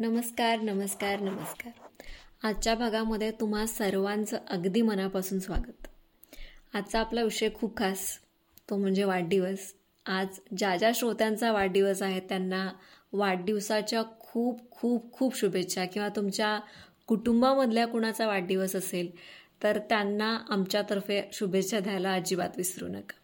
[0.00, 1.70] नमस्कार नमस्कार नमस्कार.
[2.42, 5.86] आजच्या भागामध्ये तुम्हा सर्वांचं अगदी मनापासून स्वागत.
[6.74, 8.18] आजचा आपला विषय खूप खास
[8.70, 9.58] तो म्हणजे वाढदिवस.
[10.06, 12.68] आज ज्या ज्या श्रोत्यांचा वाढदिवस आहे त्यांना
[13.12, 15.84] वाढदिवसाच्या खूप खूप खूप शुभेच्छा.
[15.84, 16.60] किंवा तुमच्या
[17.06, 19.10] कुटुंबामधल्या कुणाचा वाढदिवस असेल
[19.62, 23.14] तर त्यांना आमच्यातर्फे शुभेच्छा द्यायला अजिबात विसरू नका.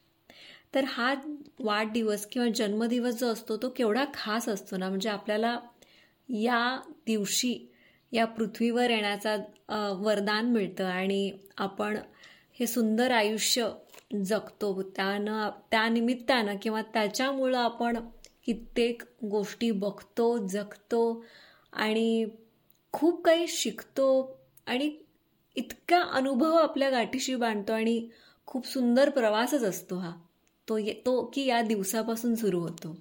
[0.75, 1.15] तर हा
[1.61, 4.89] वाढदिवस किंवा जन्मदिवस जो असतो तो केवढा खास असतो ना?
[4.89, 5.59] म्हणजे आपल्याला
[6.29, 7.73] या दिवशी
[8.13, 9.37] या पृथ्वीवर येण्याचा
[9.99, 11.99] वरदान मिळतं आणि आपण
[12.61, 13.71] हे सुंदर आयुष्य
[14.25, 14.83] जगतो.
[14.83, 17.97] त्यानं त्यानिमित्तानं किंवा त्याच्यामुळं आपण
[18.47, 21.25] कित्येक गोष्टी बघतो जगतो
[21.73, 22.27] आणि
[22.93, 24.97] खूप काही शिकतो आणि
[25.57, 28.09] इतका अनुभव आपल्या गाठीशी बांधतो आणि
[28.47, 30.13] खूप सुंदर प्रवासच असतो हा.
[30.69, 32.97] तो ये तो की या दिवसापासून सुरू होतो.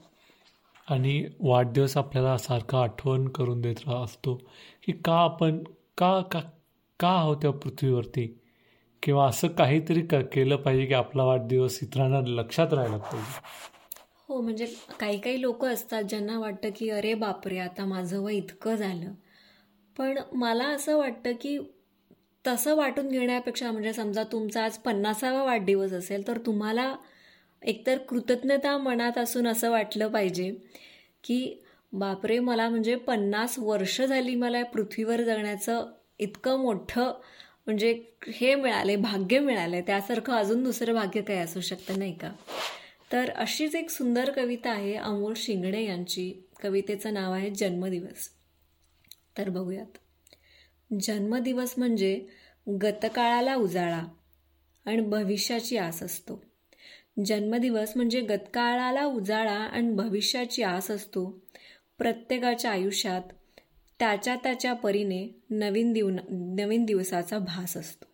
[0.88, 4.36] आणि वाढदिवस आपल्याला सारखा आठवण करून देत असतो.
[4.84, 5.64] की का आपण
[5.98, 6.40] का का
[7.00, 8.40] का आहोत त्या पृथ्वीवरती?
[9.04, 13.40] किंवा असं काहीतरी क केलं पाहिजे की आपला वाढदिवस इतरांना लक्षात राहायला पाहिजे?
[14.30, 14.66] हो म्हणजे
[15.00, 19.12] काही काही लोक असतात ज्यांना वाटतं की अरे बापरे आता माझं वय इतकं झालं.
[19.98, 21.58] पण मला असं वाटतं की
[22.48, 26.96] तसं वाटून घेण्यापेक्षा म्हणजे समजा तुमचा आज पन्नासावा वाढदिवस असेल तर तुम्हाला
[27.64, 30.56] एकतर कृतज्ञता मनात असून असं वाटलं पाहिजे
[31.24, 35.86] की बापरे मला म्हणजे पन्नास वर्ष झाली मला या पृथ्वीवर जगण्याचं
[36.20, 37.14] इतकं मोठं
[37.66, 38.04] म्हणजे
[38.34, 42.32] हे मिळाले भाग्य मिळाले त्यासारखं अजून दुसरं भाग्य काय असू शकतं नाही का?
[43.12, 46.48] तर अशीच एक सुंदर कविता आहे अमोल शिंगणे यांची.
[46.64, 48.30] कवितेचं नाव आहे जन्मदिवस.
[49.38, 49.98] तर बघूयात.
[51.02, 52.26] जन्मदिवस म्हणजे
[52.82, 54.02] गतकाळाला उजाळा
[54.86, 56.44] आणि भविष्याची आस असतो.
[57.26, 61.42] जन्मदिवस म्हणजे गतकाळाला उजाळा आणि भविष्याची आस असतो.
[61.98, 63.22] प्रत्येकाच्या आयुष्यात
[64.00, 68.06] त्याच्या त्याच्या परीने नवीन दिव नवीन दिवसाचा भास असतो.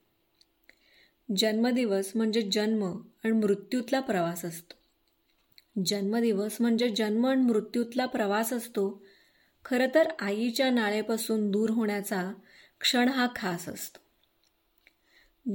[1.37, 2.83] जन्मदिवस म्हणजे जन्म
[3.23, 4.73] आणि मृत्यूतला प्रवास असतो.
[5.85, 9.05] जन्मदिवस म्हणजे जन्म आणि मृत्यूतला प्रवास असतो.
[9.65, 12.33] खरं तर आईच्या नाळेपासून दूर होण्याचा
[12.79, 13.99] क्षण हा खास असतो.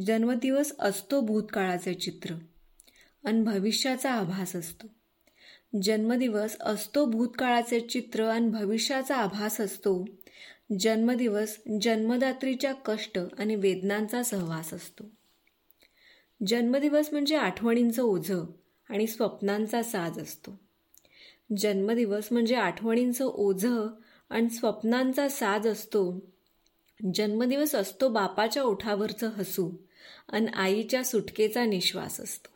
[0.00, 2.34] जन्मदिवस असतो भूतकाळाचे चित्र.
[3.24, 4.86] आणि भविष्याचा आभास असतो.
[5.82, 10.04] जन्मदिवस असतो भूतकाळाचे चित्र आणि भविष्याचा आभास असतो.
[10.80, 15.10] जन्मदिवस जन्मदात्रीच्या कष्ट आणि वेदनांचा सहवास असतो.
[16.46, 18.44] जन्मदिवस म्हणजे आठवणींचं ओझं
[18.88, 20.60] आणि स्वप्नांचा साज असतो.
[21.56, 23.86] जन्मदिवस म्हणजे आठवणींचं ओझं
[24.30, 26.32] आणि स्वप्नांचा साज असतो.
[27.14, 29.70] जन्मदिवस असतो बापाच्या ओठावरचं हसू
[30.28, 32.53] आणि आईच्या सुटकेचा निश्वास असतो.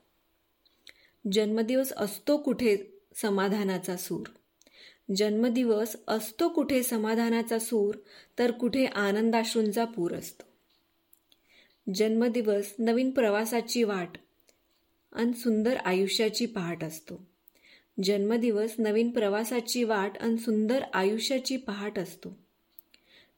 [1.32, 4.26] जन्मदिवस असतो कुठे समाधानाचा सूर?
[5.16, 7.94] जन्मदिवस असतो कुठे समाधानाचा सूर
[8.38, 10.42] तर कुठे आनंदाश्रूंचा पूर असतो.
[11.94, 14.10] जन्मदिवस नवीन प्रवासाची वाट
[15.12, 17.26] आणि सुंदर आयुष्याची पहाट असतो.
[18.04, 22.38] जन्मदिवस नवीन प्रवासाची वाट आणि सुंदर आयुष्याची पहाट असतो.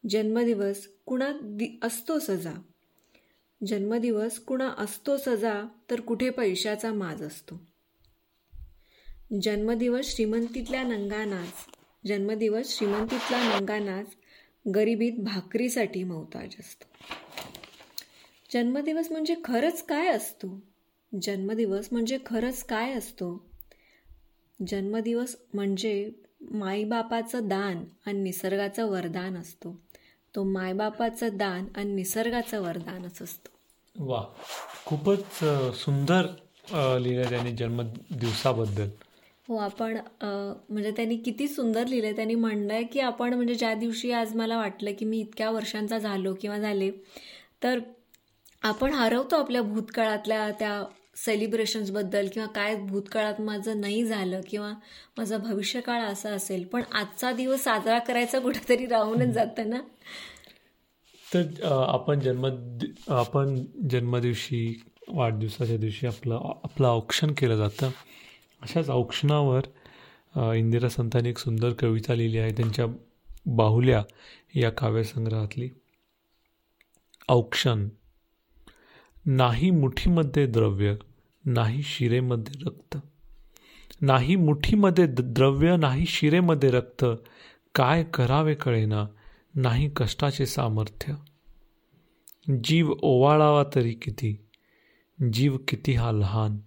[0.08, 1.32] जन्मदिवस कुणा
[1.82, 2.52] असतो सजा.
[3.66, 7.69] जन्मदिवस कुणा असतो सजा तर कुठे पैशाचा माज असतो.
[9.42, 11.52] जन्मदिवस श्रीमंतीतल्या नंगानाच
[12.06, 14.06] जन्मदिवस श्रीमंतीतला नंगानाच
[14.74, 16.84] गरिबीत भाकरीसाठी मौताज असतो.
[18.52, 20.60] जन्मदिवस म्हणजे खरंच काय असतो?
[21.22, 23.50] जन्मदिवस म्हणजे खरंच काय असतो?
[24.66, 29.80] जन्मदिवस म्हणजे माईबापाचं दान आणि निसर्गाचं वरदान असतो.
[30.36, 33.48] तो मायबापाचं दान आणि निसर्गाचं वरदानच असतो.
[34.06, 34.24] वा
[34.86, 35.44] खूपच
[35.76, 36.26] सुंदर
[36.98, 38.88] लिहिलं त्याने जन्मदिवसाबद्दल.
[39.50, 39.96] हो आपण
[40.70, 44.92] म्हणजे त्यांनी किती सुंदर लिहिलं त्यांनी म्हणलंय की आपण म्हणजे ज्या दिवशी आज मला वाटलं
[44.98, 46.90] की मी इतक्या वर्षांचा झालो किंवा झाले
[47.62, 47.78] तर
[48.62, 50.84] आपण हरवतो आपल्या भूतकाळातल्या त्या
[51.16, 54.72] सेलिब्रेशन्सबद्दल किंवा काय भूतकाळात माझं नाही झालं किंवा
[55.18, 59.80] माझा भविष्यकाळ असा असेल पण आजचा दिवस साजरा करायचा कुठेतरी राहूनच जातं ना?
[61.34, 62.46] तर आपण जन्म
[63.08, 63.54] आपण
[63.90, 66.34] जन्मदिवशी वाढदिवसाच्या दिवशी आपलं
[66.64, 67.90] आपलं औक्षण केलं जातं.
[68.62, 72.86] अशाच औक्षणावर इंदिरा संतांनी एक सुंदर कविता लिहिली आहे त्यांच्या
[73.46, 74.02] बाहुल्या
[74.54, 75.68] या काव्यसंग्रहातली.
[77.28, 77.88] औक्षण.
[79.26, 80.94] नाही मुठीमध्ये द्रव्य
[81.44, 82.96] नाही शिरेमध्ये रक्त.
[84.00, 87.04] नाही मुठीमध्ये द्रव्य नाही शिरेमध्ये रक्त.
[87.74, 89.06] काय करावे कळेना
[89.54, 91.14] नाही कष्टाचे सामर्थ्य.
[92.64, 94.36] जीव ओवाळावा तरी किती
[95.32, 96.58] जीव किती हा लहान.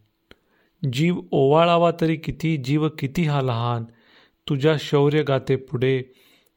[0.91, 3.83] जीव ओवाळावा तरी किती जीव किती हा लहान.
[4.49, 6.01] तुझ्या शौर्य गाते पुढे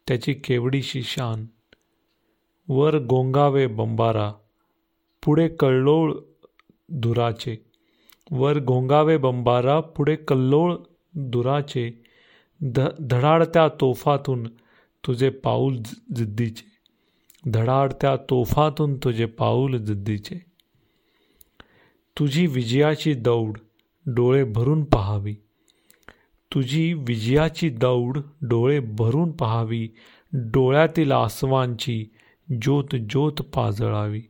[0.09, 1.47] त्याची केवडीशी शान.
[2.69, 4.33] वर गोंगावे बंबारा
[5.25, 6.15] पुढे कल्लोळ
[6.89, 7.57] धुराचे
[8.31, 10.75] वर गोंगावे बंबारा पुढे कल्लोळ
[11.15, 12.03] दुराचे.
[12.63, 14.47] ध धडाडत्या तोफातून
[15.07, 15.77] तुझे पाऊल
[16.17, 16.65] जिद्दीचे.
[17.51, 20.39] धडाडत्या तोफातून तुझे पाऊल जिद्दीचे.
[22.19, 23.59] तुझी विजयाची दौड
[24.07, 25.35] डोळे भरून पहावी.
[26.55, 29.89] तुझी विजयाची दौड डोळे भरून पहावी.
[30.33, 32.07] डोळ्यातील आसवांची
[32.63, 34.23] ज्योत ज्योत पाजळावी.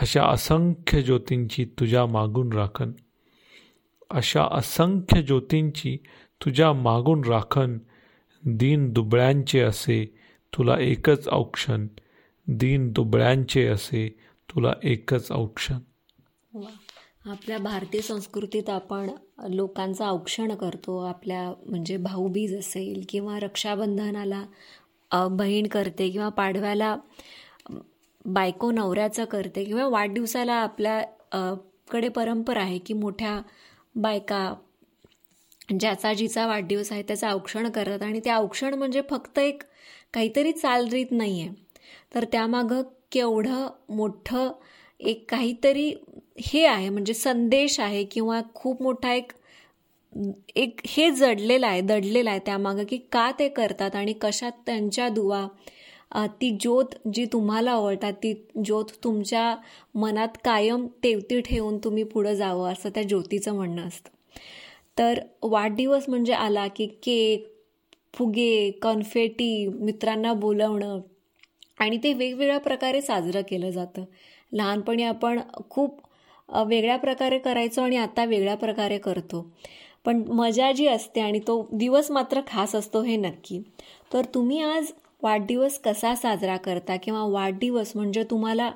[0.00, 2.92] अशा असंख्य ज्योतींची तुझ्या मागून राखण.
[4.10, 5.98] अशा असंख्य ज्योतींची
[6.44, 7.78] तुझ्या मागून राखण.
[8.46, 10.14] दीन दुबळ्यांचे असे
[10.58, 11.86] तुला एकच औक्षण.
[12.46, 14.18] दीन दुबळ्यांचे असे
[14.50, 15.78] तुला एकच औक्षण.
[17.24, 19.10] आपल्या भारतीय संस्कृतीत आपण
[19.48, 24.42] लोकांचं औक्षण करतो आपल्या म्हणजे भाऊबीज असेल किंवा रक्षाबंधनाला
[25.28, 26.94] बहीण करते किंवा पाडव्याला
[28.24, 31.02] बायको नवऱ्याचं करते किंवा वाढदिवसाला आपल्या
[31.90, 33.40] कडे परंपरा आहे की मोठ्या
[33.94, 34.54] बायका
[35.78, 39.62] ज्याचा जिचा वाढदिवस आहे त्याचं औक्षण करतात आणि ते औक्षण म्हणजे फक्त एक
[40.14, 41.50] काहीतरी चालरीत नाही आहे
[42.14, 42.82] तर त्यामागं
[43.12, 44.52] केवढं मोठं
[45.00, 45.92] एक काहीतरी
[46.36, 49.32] हे आहे म्हणजे संदेश आहे किंवा खूप मोठा एक
[50.56, 55.46] एक हे जडलेलं आहे दडलेलं आहे त्यामागं की का ते करतात आणि कशात त्यांच्या दुवा
[56.40, 58.32] ती ज्योत जी तुम्हाला आवडतात ती
[58.64, 59.54] ज्योत तुमच्या
[59.94, 64.10] मनात कायम तेवती ठेवून तुम्ही पुढं जावं असं त्या ज्योतीचं म्हणणं असतं.
[64.98, 67.46] तर वाढदिवस म्हणजे आला की केक
[68.14, 71.00] फुगे कॉन्फेटी मित्रांना बोलवणं
[71.80, 74.04] आणि ते वेगवेगळ्या प्रकारे साजरं केलं जातं.
[74.52, 75.40] लहानपणी आपण
[75.70, 76.00] खूप
[76.62, 79.46] वेगळ्या प्रकारे करायचो आणि आता वेगळ्या प्रकारे करतो.
[80.04, 83.60] पण मजा जी असते आणि तो दिवस मात्र खास असतो हे नक्की.
[84.12, 84.92] तर तुम्ही आज
[85.22, 88.70] वाढदिवस कसा साजरा करता किंवा वाढदिवस म्हणजे तुम्हाला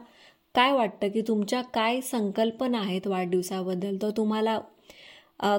[0.55, 3.97] काय वाटतं की तुमच्या काय संकल्पना आहेत वाढदिवसाबद्दल?
[4.03, 4.59] तो तुम्हाला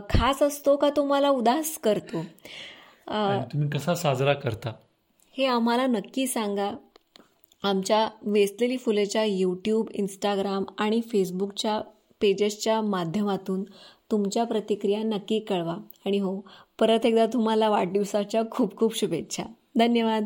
[0.10, 2.24] खास असतो का तुम्हाला उदास करतो?
[3.10, 4.72] तुम्ही कसा साजरा करता?
[5.36, 6.72] हे आम्हाला नक्की सांगा.
[7.64, 11.80] आमच्या वेचलेली फुलेच्या यूट्यूब इंस्टाग्राम आणि फेसबुकच्या
[12.22, 13.64] पेजेसच्या माध्यमातून
[14.12, 15.78] तुमच्या प्रतिक्रिया नक्की कळवा.
[16.06, 16.42] आणि हो
[16.80, 19.44] परत एकदा तुम्हाला वाढदिवसाच्या खूप खूप शुभेच्छा.
[19.78, 20.26] धन्यवाद.